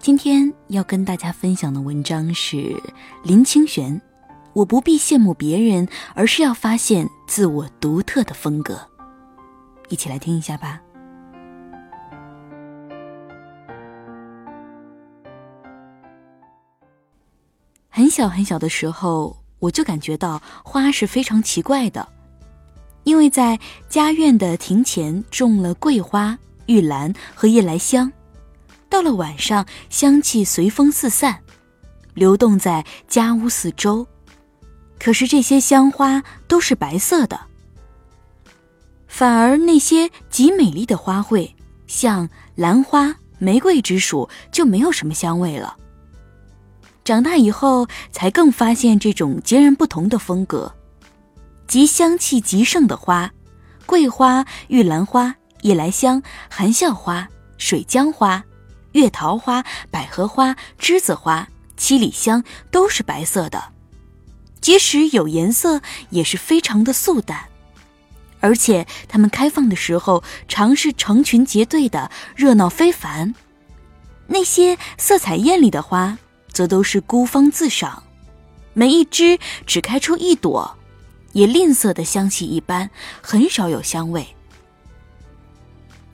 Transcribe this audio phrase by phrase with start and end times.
[0.00, 2.74] 今天要跟大家分享的文章是
[3.22, 4.00] 林清玄。
[4.54, 8.80] 我不必羡慕别人，而是要发现自我独特的风格。
[9.90, 10.80] 一起来听一下吧。
[17.90, 22.08] 很小很小的时候，我就感觉到花是非常奇怪的，
[23.04, 28.10] 因为在家院的庭前种了桂花、玉兰和夜来香。
[28.90, 31.38] 到了晚上，香气随风四散，
[32.12, 34.06] 流动在家屋四周。
[34.98, 37.40] 可是这些香花都是白色的，
[39.06, 41.52] 反而那些极美丽的花卉，
[41.86, 45.76] 像兰花、玫瑰之属，就没有什么香味了。
[47.04, 50.74] 长大以后，才更发现这种截然不同的风格：
[51.66, 53.30] 极香气极盛的花，
[53.86, 58.44] 桂花、玉兰花、夜来香、含笑花、水江花。
[58.92, 63.72] 月桃花、百合花、栀子花、七里香都是白色的，
[64.60, 67.46] 即使有颜色，也是非常的素淡。
[68.40, 73.34] 而且它们开放的时候，常是成群结队的，热闹非凡。
[74.26, 76.16] 那些色彩艳丽的花，
[76.52, 78.02] 则都是孤芳自赏，
[78.72, 80.78] 每一枝只开出一朵，
[81.32, 84.26] 也吝啬的香气一般，很少有香味。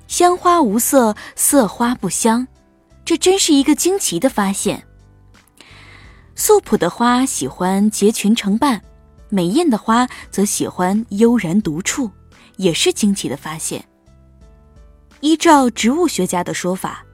[0.08, 2.48] 香花无色，色花不香。
[3.06, 4.84] 这真是一个惊奇的发现。
[6.34, 8.82] 素朴的花喜欢结群成伴，
[9.30, 12.10] 美艳的花则喜欢悠然独处，
[12.56, 13.82] 也是惊奇的发现。
[15.20, 17.06] 依照植物学家的说法，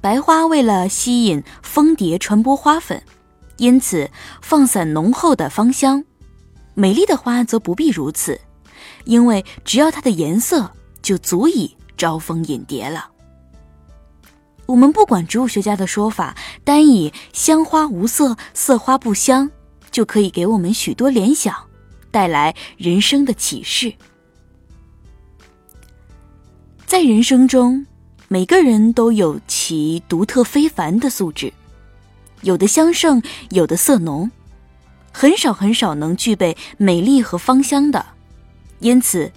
[0.00, 3.00] 白花为了吸引蜂蝶传播花粉，
[3.58, 4.10] 因此
[4.40, 6.02] 放散浓厚的芳香；
[6.72, 8.40] 美丽的花则不必如此，
[9.04, 13.10] 因为只要它的颜色就足以招蜂引蝶了。
[14.66, 19.50] 我们不管植物学家的说法，单以“香花无色，色花不香”，
[19.90, 21.54] 就可以给我们许多联想，
[22.10, 23.92] 带来人生的启示。
[26.86, 27.86] 在人生中，
[28.28, 31.52] 每个人都有其独特非凡的素质，
[32.42, 34.30] 有的香盛，有的色浓，
[35.12, 38.04] 很少很少能具备美丽和芳香的。
[38.78, 39.30] 因此，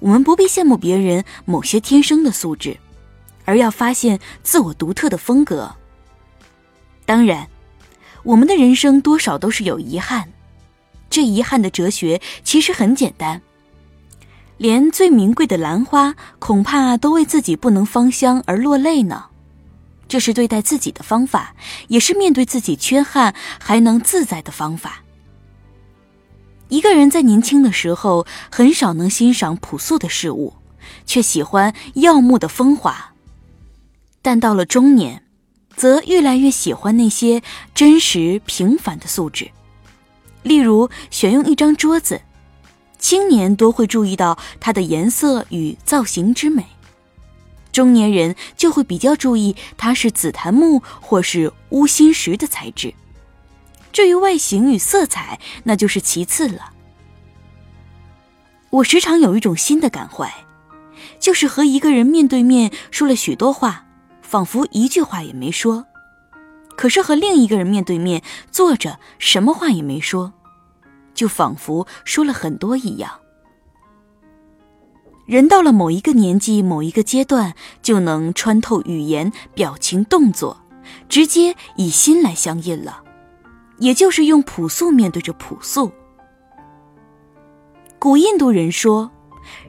[0.00, 2.78] 我们不必羡慕别人某些天生的素质。
[3.44, 5.74] 而要发现自我独特的风格。
[7.04, 7.48] 当然，
[8.22, 10.32] 我们的人生多少都是有遗憾。
[11.10, 13.42] 这遗憾的哲学其实很简单：
[14.56, 19.26] 连最名贵的兰花，恐怕都为自己不能芳香而落泪呢。
[20.08, 21.54] 这是对待自己的方法，
[21.88, 25.02] 也是面对自己缺憾还能自在的方法。
[26.68, 30.54] 一个人在年轻的时候，很少能欣赏朴素的事物，
[31.04, 33.11] 却喜欢耀目的风华。
[34.22, 35.24] 但到了中年，
[35.76, 37.42] 则越来越喜欢那些
[37.74, 39.50] 真实平凡的素质。
[40.44, 42.22] 例如，选用一张桌子，
[42.98, 46.62] 青年多会注意到它的颜色与造型之美；
[47.72, 52.94] 中年人就会比较注意它是紫檀木或是乌心石的材质。
[53.92, 56.72] 至于外形与色彩，那就是其次了。
[58.70, 60.32] 我时常有一种新的感怀，
[61.20, 63.86] 就是和一个人面对面说了许多话。
[64.32, 65.84] 仿佛一句话也没说，
[66.74, 70.32] 可是和另一个人面对面坐着，什么话也没说，
[71.12, 73.12] 就仿佛说了很多一样。
[75.26, 80.62] 人到了某一个年纪、某一个阶段，就能穿透语言、表情、动作，
[81.10, 83.04] 直接以心来相印了，
[83.80, 85.92] 也就是用朴素面对着朴素。
[87.98, 89.10] 古印度人说，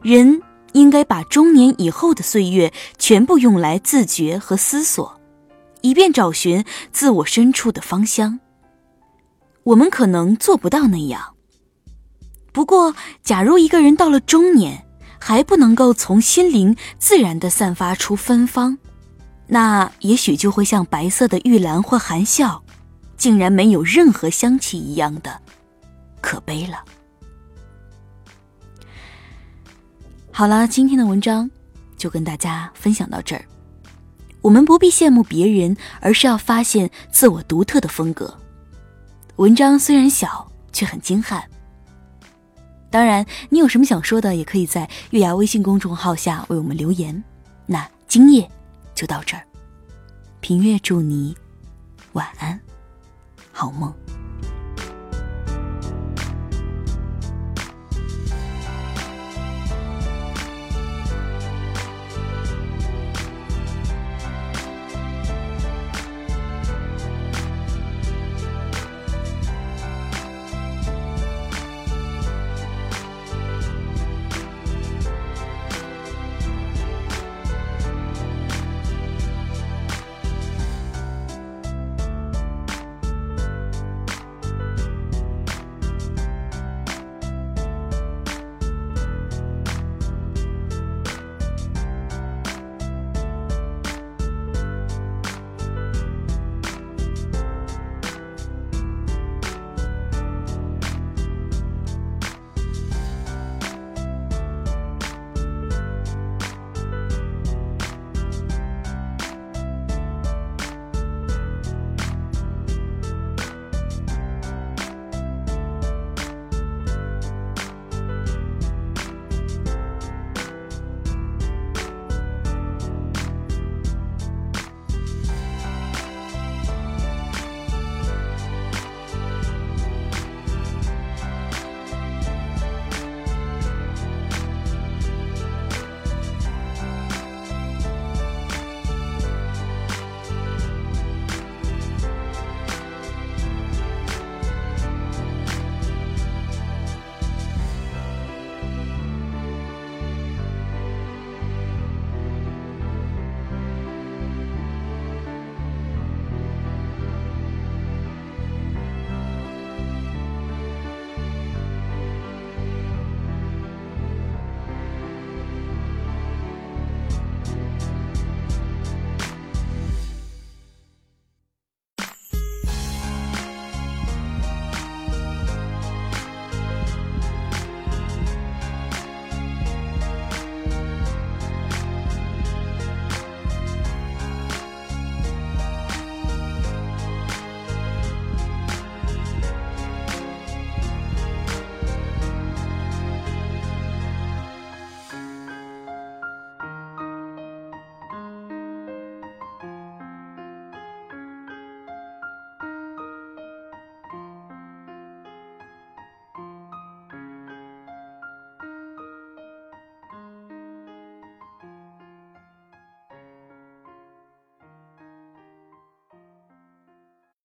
[0.01, 0.42] 人。
[0.74, 5.20] 应该把中年以后的岁月全部用来自觉和思索，
[5.81, 8.40] 以便找寻自我深处的芳香。
[9.64, 11.36] 我们可能做不到那样。
[12.52, 12.94] 不过，
[13.24, 14.86] 假如一个人到了中年
[15.20, 18.78] 还不能够从心灵自然的散发出芬芳，
[19.48, 22.62] 那也许就会像白色的玉兰或含笑，
[23.18, 25.40] 竟然没有任何香气一样的，
[26.22, 26.84] 可悲了。
[30.35, 31.47] 好了，今天的文章
[31.95, 33.45] 就跟大家分享到这儿。
[34.41, 38.35] 我们不必羡慕别人，而是要发现自我独特的风格。
[39.35, 41.47] 文章虽然小，却很精悍。
[42.89, 47.24] 当然，你有什么想说的，也可以在月牙微信公众号下为我们留言。
[47.68, 48.50] 那今夜
[48.95, 49.44] 就到这儿，
[50.41, 51.38] 平月祝你
[52.13, 52.59] 晚安，
[53.51, 53.94] 好梦。